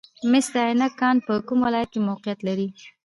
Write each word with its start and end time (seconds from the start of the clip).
د 0.19 0.23
مس 0.31 0.47
عینک 0.61 0.93
کان 0.99 1.15
په 1.25 1.33
کوم 1.47 1.59
ولایت 1.65 1.89
کې 1.93 1.99
موقعیت 2.09 2.39
لري؟ 2.47 2.67